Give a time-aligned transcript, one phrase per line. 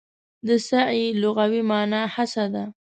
[0.47, 2.63] د سعې لغوي مانا هڅه ده.